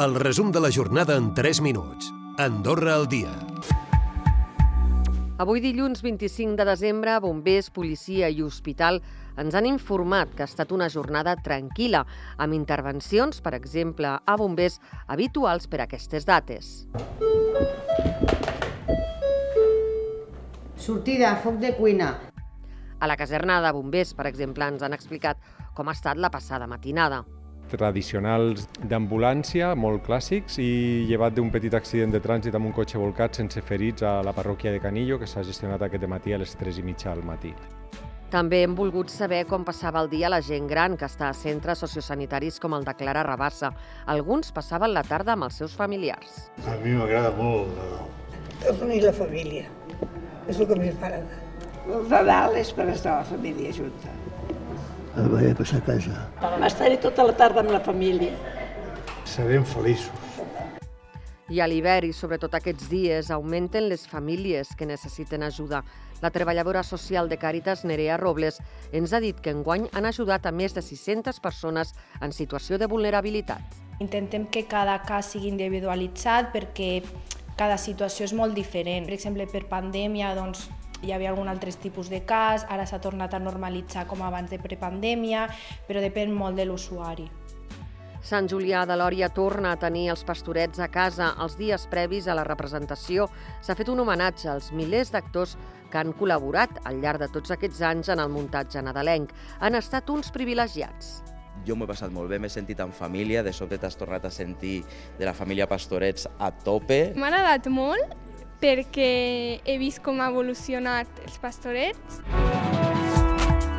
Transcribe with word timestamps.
El 0.00 0.14
resum 0.14 0.50
de 0.50 0.58
la 0.58 0.70
jornada 0.72 1.16
en 1.16 1.34
3 1.34 1.60
minuts. 1.60 2.14
Andorra 2.38 2.94
al 2.94 3.06
dia. 3.08 3.30
Avui 5.36 5.60
dilluns 5.60 6.00
25 6.00 6.56
de 6.56 6.64
desembre, 6.64 7.18
bombers, 7.20 7.68
policia 7.70 8.30
i 8.32 8.40
hospital 8.40 9.02
ens 9.36 9.52
han 9.54 9.68
informat 9.68 10.32
que 10.32 10.46
ha 10.46 10.48
estat 10.48 10.72
una 10.72 10.88
jornada 10.88 11.34
tranquil·la, 11.36 12.06
amb 12.40 12.56
intervencions, 12.56 13.42
per 13.44 13.52
exemple, 13.58 14.14
a 14.16 14.36
bombers 14.40 14.80
habituals 15.12 15.68
per 15.68 15.82
a 15.82 15.86
aquestes 15.90 16.24
dates. 16.24 16.72
Sortida, 20.80 21.36
foc 21.44 21.60
de 21.60 21.76
cuina. 21.76 22.14
A 22.98 23.06
la 23.06 23.20
caserna 23.20 23.60
de 23.60 23.76
bombers, 23.76 24.16
per 24.16 24.26
exemple, 24.32 24.72
ens 24.72 24.82
han 24.82 24.96
explicat 24.96 25.36
com 25.76 25.88
ha 25.88 25.96
estat 26.00 26.16
la 26.16 26.32
passada 26.32 26.66
matinada. 26.66 27.26
Tradicionals 27.78 28.68
d'ambulància, 28.78 29.74
molt 29.74 30.04
clàssics, 30.06 30.58
i 30.62 31.06
llevat 31.08 31.34
d'un 31.36 31.50
petit 31.50 31.74
accident 31.74 32.12
de 32.12 32.20
trànsit 32.22 32.54
amb 32.54 32.68
un 32.70 32.72
cotxe 32.76 32.98
volcat 33.00 33.34
sense 33.38 33.62
ferits 33.62 34.02
a 34.02 34.20
la 34.22 34.32
parròquia 34.36 34.72
de 34.72 34.80
Canillo, 34.80 35.18
que 35.18 35.26
s'ha 35.26 35.44
gestionat 35.46 35.82
aquest 35.82 36.06
matí 36.10 36.32
a 36.32 36.38
les 36.42 36.56
3 36.56 36.78
i 36.78 36.86
mitja 36.86 37.14
del 37.14 37.24
matí. 37.24 37.54
També 38.32 38.62
hem 38.64 38.72
volgut 38.72 39.10
saber 39.12 39.42
com 39.44 39.60
passava 39.64 40.00
el 40.00 40.08
dia 40.08 40.30
la 40.32 40.40
gent 40.40 40.64
gran 40.66 40.94
que 40.96 41.04
està 41.04 41.28
a 41.28 41.36
centres 41.36 41.82
sociosanitaris 41.84 42.56
com 42.62 42.72
el 42.72 42.86
de 42.86 42.94
Clara 42.96 43.22
Rabassa. 43.26 43.74
Alguns 44.08 44.54
passaven 44.56 44.94
la 44.94 45.02
tarda 45.04 45.34
amb 45.34 45.44
els 45.44 45.58
seus 45.60 45.74
familiars. 45.76 46.46
A 46.64 46.78
mi 46.80 46.94
m'agrada 46.96 47.34
molt 47.36 47.68
Nadal. 47.76 48.08
és 48.70 48.80
unir 48.80 49.02
la 49.02 49.12
família. 49.12 49.66
És 50.48 50.58
el 50.58 50.66
que 50.66 50.76
més 50.80 50.96
m'agrada. 50.98 51.40
El 51.92 52.08
Nadal 52.08 52.56
és 52.56 52.72
per 52.72 52.88
estar 52.88 53.18
la 53.18 53.24
família 53.24 53.72
junta. 53.76 54.08
El 55.12 55.28
vaig 55.28 55.50
a 55.50 55.56
passar 55.56 55.82
a 55.82 55.84
casa. 55.84 56.26
Estaré 56.64 56.96
tota 56.96 57.26
la 57.28 57.34
tarda 57.36 57.60
amb 57.60 57.72
la 57.74 57.80
família. 57.84 58.32
Serem 59.28 59.64
feliços. 59.68 60.22
I 61.52 61.60
a 61.60 61.66
l'hivern 61.68 62.08
i 62.08 62.14
sobretot 62.16 62.54
aquests 62.56 62.86
dies 62.88 63.28
augmenten 63.34 63.90
les 63.90 64.06
famílies 64.08 64.70
que 64.78 64.88
necessiten 64.88 65.42
ajuda. 65.44 65.82
La 66.22 66.30
treballadora 66.32 66.80
social 66.86 67.28
de 67.28 67.36
Càritas, 67.36 67.82
Nerea 67.84 68.16
Robles, 68.16 68.56
ens 68.92 69.12
ha 69.12 69.20
dit 69.20 69.36
que 69.36 69.52
enguany 69.52 69.84
han 69.92 70.08
ajudat 70.08 70.46
a 70.48 70.52
més 70.52 70.72
de 70.72 70.80
600 70.80 71.42
persones 71.44 71.92
en 72.22 72.32
situació 72.32 72.78
de 72.80 72.88
vulnerabilitat. 72.88 73.60
Intentem 74.00 74.46
que 74.48 74.64
cada 74.64 74.96
cas 75.04 75.34
sigui 75.34 75.52
individualitzat 75.52 76.54
perquè 76.54 77.02
cada 77.58 77.76
situació 77.76 78.24
és 78.24 78.32
molt 78.32 78.56
diferent. 78.56 79.04
Per 79.04 79.18
exemple, 79.18 79.44
per 79.50 79.66
pandèmia 79.68 80.32
doncs, 80.38 80.70
hi 81.02 81.12
havia 81.12 81.30
algun 81.30 81.50
altre 81.50 81.72
tipus 81.72 82.08
de 82.10 82.22
cas, 82.24 82.64
ara 82.70 82.86
s'ha 82.86 83.00
tornat 83.02 83.34
a 83.34 83.42
normalitzar 83.42 84.06
com 84.06 84.22
abans 84.22 84.50
de 84.50 84.58
prepandèmia, 84.62 85.48
però 85.88 86.02
depèn 86.02 86.32
molt 86.32 86.56
de 86.56 86.66
l'usuari. 86.68 87.28
Sant 88.22 88.46
Julià 88.46 88.84
de 88.86 88.94
Lòria 88.94 89.32
torna 89.34 89.72
a 89.74 89.78
tenir 89.82 90.04
els 90.12 90.22
pastorets 90.22 90.78
a 90.78 90.86
casa. 90.86 91.32
Els 91.42 91.56
dies 91.58 91.88
previs 91.90 92.28
a 92.30 92.36
la 92.38 92.44
representació 92.46 93.26
s'ha 93.60 93.74
fet 93.74 93.90
un 93.90 93.98
homenatge 93.98 94.46
als 94.52 94.70
milers 94.70 95.10
d'actors 95.10 95.56
que 95.90 95.98
han 95.98 96.14
col·laborat 96.14 96.78
al 96.86 97.02
llarg 97.02 97.18
de 97.24 97.28
tots 97.34 97.50
aquests 97.50 97.82
anys 97.82 98.12
en 98.14 98.22
el 98.22 98.30
muntatge 98.30 98.80
nadalenc. 98.80 99.34
Han 99.58 99.74
estat 99.74 100.08
uns 100.14 100.30
privilegiats. 100.30 101.18
Jo 101.66 101.74
m'ho 101.76 101.84
he 101.84 101.90
passat 101.90 102.14
molt 102.14 102.30
bé, 102.30 102.38
m'he 102.38 102.50
sentit 102.50 102.80
en 102.80 102.94
família, 102.94 103.42
de 103.42 103.52
sobte 103.52 103.76
t'has 103.78 103.98
tornat 103.98 104.24
a 104.24 104.30
sentir 104.30 104.80
de 105.18 105.26
la 105.26 105.34
família 105.34 105.68
Pastorets 105.70 106.30
a 106.38 106.50
tope. 106.64 107.12
M'ha 107.18 107.28
agradat 107.28 107.68
molt 107.74 108.21
perquè 108.62 109.60
he 109.66 109.78
vist 109.80 110.02
com 110.04 110.22
ha 110.22 110.30
evolucionat 110.30 111.22
els 111.26 111.38
pastorets. 111.42 112.22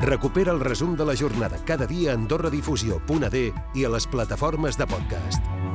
Recupera 0.00 0.54
el 0.56 0.62
resum 0.64 0.96
de 0.96 1.04
la 1.04 1.16
jornada 1.16 1.60
cada 1.68 1.86
dia 1.86 2.14
a 2.14 2.16
AndorraDifusió.d 2.16 3.42
i 3.76 3.84
a 3.84 3.92
les 3.92 4.08
plataformes 4.08 4.80
de 4.80 4.88
podcast. 4.88 5.69